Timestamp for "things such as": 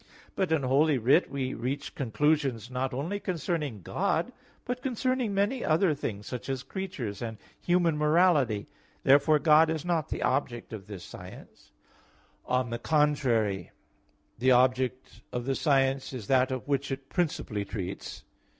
5.93-6.63